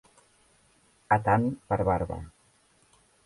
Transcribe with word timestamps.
A 1.17 1.19
tant 1.27 1.45
per 1.73 1.79
barba. 1.91 2.17